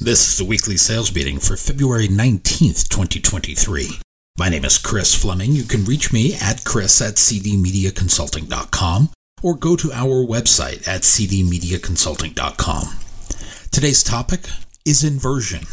[0.00, 3.98] This is the weekly sales meeting for February 19th, 2023.
[4.38, 5.50] My name is Chris Fleming.
[5.50, 9.10] You can reach me at chris at cdmediaconsulting.com
[9.42, 12.84] or go to our website at cdmediaconsulting.com.
[13.72, 14.42] Today's topic
[14.84, 15.64] is inversion.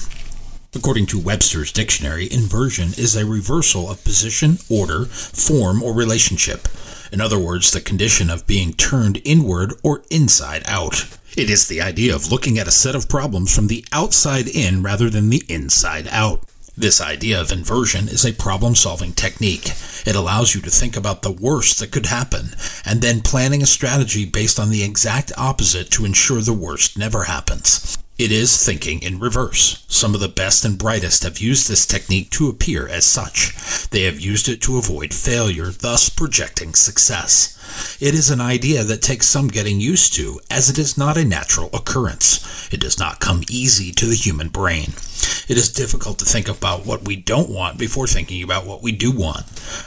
[0.73, 6.67] According to Webster's dictionary, inversion is a reversal of position, order, form, or relationship.
[7.11, 11.05] In other words, the condition of being turned inward or inside out.
[11.37, 14.83] It is the idea of looking at a set of problems from the outside in
[14.83, 16.43] rather than the inside out.
[16.77, 19.67] This idea of inversion is a problem solving technique.
[20.05, 22.49] It allows you to think about the worst that could happen
[22.85, 27.23] and then planning a strategy based on the exact opposite to ensure the worst never
[27.23, 27.97] happens.
[28.17, 29.83] It is thinking in reverse.
[29.89, 33.53] Some of the best and brightest have used this technique to appear as such.
[33.89, 37.51] They have used it to avoid failure, thus projecting success.
[37.99, 41.25] It is an idea that takes some getting used to, as it is not a
[41.25, 42.71] natural occurrence.
[42.71, 44.93] It does not come easy to the human brain.
[45.47, 48.91] It is difficult to think about what we don't want before thinking about what we
[48.91, 49.45] do want.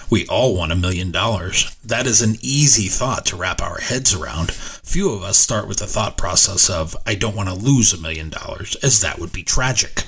[0.08, 1.76] We all want a million dollars.
[1.84, 4.52] That is an easy thought to wrap our heads around.
[4.52, 8.00] Few of us start with the thought process of, I don't want to lose a
[8.00, 10.04] million dollars, as that would be tragic.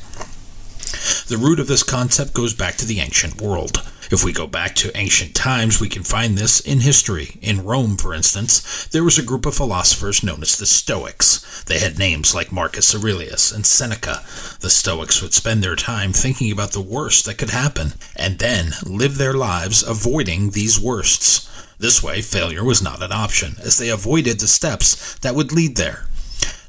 [1.27, 3.83] The root of this concept goes back to the ancient world.
[4.11, 7.39] If we go back to ancient times, we can find this in history.
[7.41, 11.63] In Rome, for instance, there was a group of philosophers known as the Stoics.
[11.63, 14.25] They had names like Marcus Aurelius and Seneca.
[14.59, 18.73] The Stoics would spend their time thinking about the worst that could happen, and then
[18.85, 21.49] live their lives avoiding these worsts.
[21.79, 25.77] This way, failure was not an option, as they avoided the steps that would lead
[25.77, 26.07] there.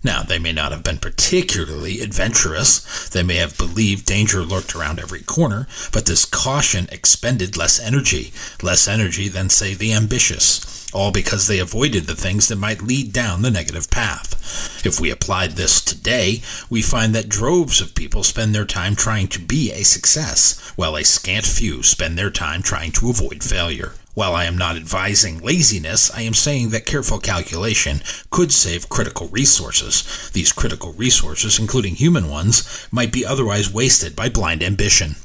[0.04, 3.10] Now, they may not have been particularly adventurous.
[3.10, 8.34] They may have believed danger lurked around every corner, but this caution expended less energy,
[8.64, 13.14] less energy than, say, the ambitious, all because they avoided the things that might lead
[13.14, 14.84] down the negative path.
[14.84, 19.28] If we applied this today, we find that droves of people spend their time trying
[19.30, 23.94] to be a success, while a scant few spend their time trying to avoid failure.
[24.14, 29.30] While I am not advising laziness, I am saying that careful calculation could save critical
[29.30, 30.30] resources.
[30.34, 35.16] These critical resources, including human ones, might be otherwise wasted by blind ambition.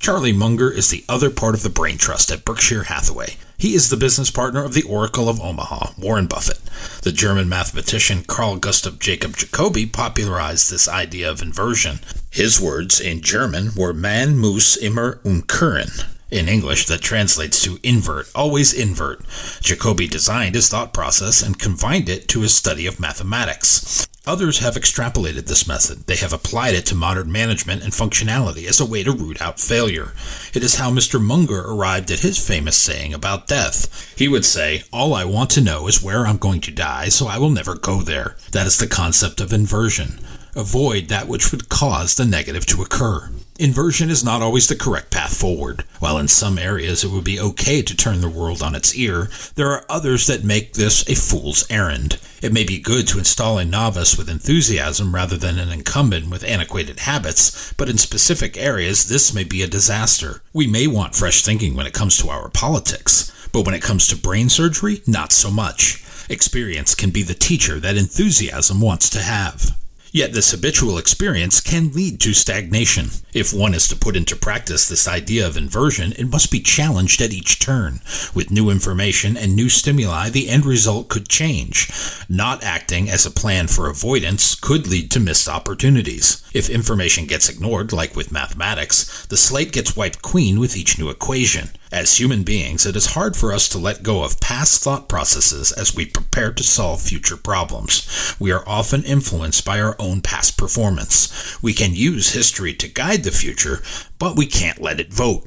[0.00, 3.36] Charlie Munger is the other part of the brain trust at Berkshire Hathaway.
[3.56, 6.58] He is the business partner of the Oracle of Omaha, Warren Buffett.
[7.02, 12.00] The German mathematician Carl Gustav Jacob Jacobi popularized this idea of inversion.
[12.28, 18.30] His words in German were Man muss immer umkehren, in English, that translates to invert,
[18.34, 19.22] always invert.
[19.60, 24.08] Jacobi designed his thought process and confined it to his study of mathematics.
[24.24, 26.06] Others have extrapolated this method.
[26.06, 29.58] They have applied it to modern management and functionality as a way to root out
[29.58, 30.12] failure.
[30.54, 31.20] It is how Mr.
[31.20, 34.14] Munger arrived at his famous saying about death.
[34.16, 37.26] He would say, All I want to know is where I'm going to die, so
[37.26, 38.36] I will never go there.
[38.52, 40.20] That is the concept of inversion.
[40.54, 43.30] Avoid that which would cause the negative to occur.
[43.58, 45.84] Inversion is not always the correct path forward.
[45.98, 49.30] While in some areas it would be okay to turn the world on its ear,
[49.54, 52.18] there are others that make this a fool's errand.
[52.42, 56.44] It may be good to install a novice with enthusiasm rather than an incumbent with
[56.44, 60.42] antiquated habits, but in specific areas this may be a disaster.
[60.52, 64.06] We may want fresh thinking when it comes to our politics, but when it comes
[64.08, 66.04] to brain surgery, not so much.
[66.28, 69.78] Experience can be the teacher that enthusiasm wants to have.
[70.14, 73.08] Yet this habitual experience can lead to stagnation.
[73.32, 77.22] If one is to put into practice this idea of inversion, it must be challenged
[77.22, 78.00] at each turn.
[78.34, 81.90] With new information and new stimuli, the end result could change.
[82.28, 86.42] Not acting as a plan for avoidance could lead to missed opportunities.
[86.52, 91.08] If information gets ignored, like with mathematics, the slate gets wiped clean with each new
[91.08, 91.70] equation.
[91.92, 95.72] As human beings, it is hard for us to let go of past thought processes
[95.72, 98.34] as we prepare to solve future problems.
[98.40, 101.62] We are often influenced by our own past performance.
[101.62, 103.82] We can use history to guide the future,
[104.18, 105.46] but we can't let it vote.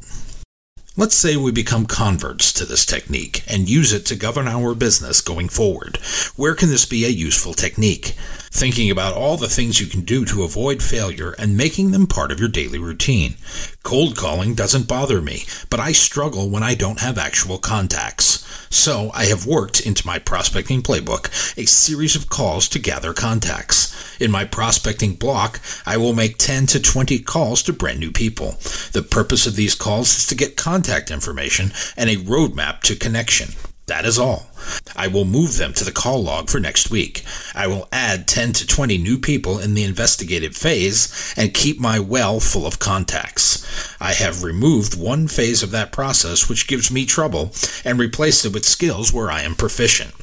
[0.96, 5.22] Let's say we become converts to this technique and use it to govern our business
[5.22, 5.98] going forward.
[6.36, 8.16] Where can this be a useful technique?
[8.56, 12.32] Thinking about all the things you can do to avoid failure and making them part
[12.32, 13.36] of your daily routine.
[13.84, 18.48] Cold calling doesn't bother me, but I struggle when I don't have actual contacts.
[18.70, 23.94] So I have worked into my prospecting playbook a series of calls to gather contacts.
[24.22, 28.52] In my prospecting block, I will make 10 to 20 calls to brand new people.
[28.94, 33.50] The purpose of these calls is to get contact information and a roadmap to connection.
[33.88, 34.48] That is all.
[34.96, 37.24] I will move them to the call log for next week.
[37.54, 42.00] I will add 10 to 20 new people in the investigative phase and keep my
[42.00, 43.64] well full of contacts.
[44.02, 47.54] I have removed one phase of that process which gives me trouble
[47.84, 50.14] and replaced it with skills where I am proficient.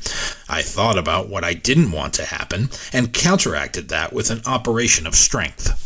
[0.49, 5.07] I thought about what I didn't want to happen and counteracted that with an operation
[5.07, 5.82] of strength.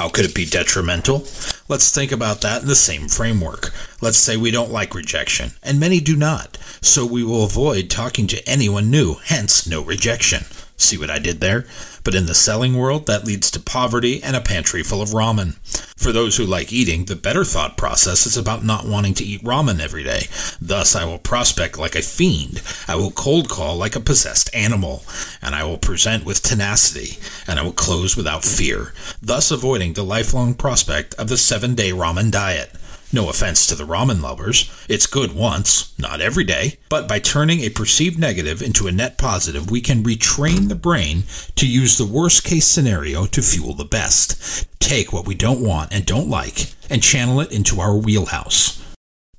[0.00, 1.26] How could it be detrimental?
[1.68, 3.70] Let's think about that in the same framework.
[4.00, 8.26] Let's say we don't like rejection, and many do not, so we will avoid talking
[8.28, 10.44] to anyone new, hence no rejection.
[10.78, 11.66] See what I did there?
[12.02, 15.58] But in the selling world, that leads to poverty and a pantry full of ramen.
[16.00, 19.44] For those who like eating, the better thought process is about not wanting to eat
[19.44, 20.28] ramen every day.
[20.58, 22.62] Thus, I will prospect like a fiend.
[22.88, 25.04] I will cold call like a possessed animal.
[25.42, 27.18] And I will present with tenacity.
[27.46, 28.94] And I will close without fear.
[29.20, 32.70] Thus, avoiding the lifelong prospect of the seven day ramen diet.
[33.12, 34.70] No offense to the ramen lovers.
[34.88, 36.78] It's good once, not every day.
[36.88, 41.24] But by turning a perceived negative into a net positive, we can retrain the brain
[41.56, 44.68] to use the worst case scenario to fuel the best.
[44.78, 48.80] Take what we don't want and don't like and channel it into our wheelhouse.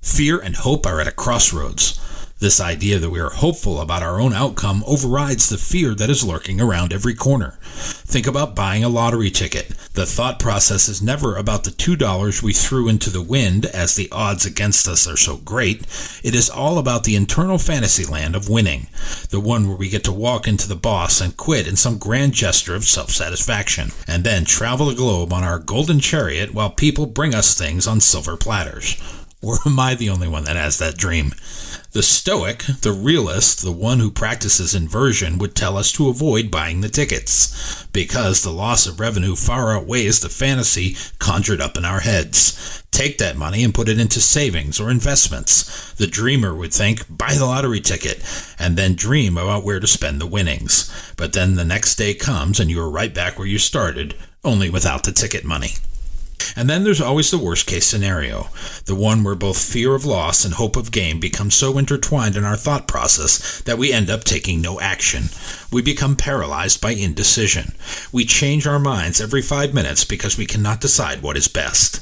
[0.01, 1.99] Fear and hope are at a crossroads.
[2.41, 6.23] This idea that we are hopeful about our own outcome overrides the fear that is
[6.23, 7.59] lurking around every corner.
[7.61, 9.67] Think about buying a lottery ticket.
[9.93, 14.09] The thought process is never about the $2 we threw into the wind as the
[14.11, 15.81] odds against us are so great.
[16.23, 18.87] It is all about the internal fantasy land of winning,
[19.29, 22.33] the one where we get to walk into the boss and quit in some grand
[22.33, 27.05] gesture of self satisfaction, and then travel the globe on our golden chariot while people
[27.05, 28.99] bring us things on silver platters.
[29.43, 31.33] Or am I the only one that has that dream?
[31.93, 36.81] The Stoic, the realist, the one who practices inversion, would tell us to avoid buying
[36.81, 42.01] the tickets, because the loss of revenue far outweighs the fantasy conjured up in our
[42.01, 42.83] heads.
[42.91, 45.91] Take that money and put it into savings or investments.
[45.93, 48.23] The dreamer would think, buy the lottery ticket,
[48.59, 51.13] and then dream about where to spend the winnings.
[51.17, 54.69] But then the next day comes and you are right back where you started, only
[54.69, 55.71] without the ticket money.
[56.55, 58.49] And then there's always the worst case scenario,
[58.85, 62.43] the one where both fear of loss and hope of gain become so intertwined in
[62.43, 65.25] our thought process that we end up taking no action.
[65.71, 67.73] We become paralyzed by indecision.
[68.11, 72.01] We change our minds every five minutes because we cannot decide what is best.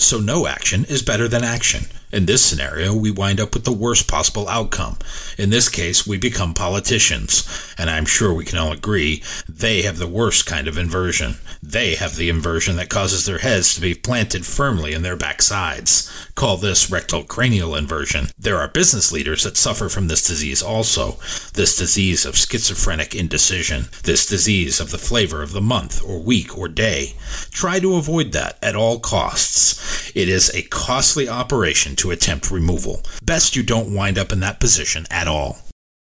[0.00, 1.86] So no action is better than action.
[2.10, 4.96] In this scenario, we wind up with the worst possible outcome.
[5.36, 7.74] In this case, we become politicians.
[7.76, 11.36] And I'm sure we can all agree they have the worst kind of inversion.
[11.62, 16.34] They have the inversion that causes their heads to be planted firmly in their backsides.
[16.34, 18.28] Call this rectal cranial inversion.
[18.38, 21.18] There are business leaders that suffer from this disease also.
[21.52, 23.86] This disease of schizophrenic indecision.
[24.04, 27.16] This disease of the flavor of the month or week or day.
[27.50, 30.10] Try to avoid that at all costs.
[30.14, 33.02] It is a costly operation to attempt removal.
[33.22, 35.58] Best you don't wind up in that position at all.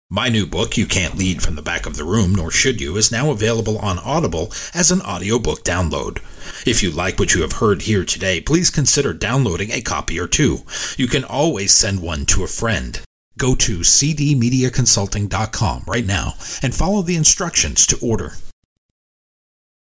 [0.09, 2.95] My new book, You Can't Lead from the Back of the Room, Nor Should You,
[2.95, 6.19] is now available on Audible as an audiobook download.
[6.67, 10.27] If you like what you have heard here today, please consider downloading a copy or
[10.27, 10.59] two.
[10.95, 13.01] You can always send one to a friend.
[13.37, 18.33] Go to cdmediaconsulting.com right now and follow the instructions to order.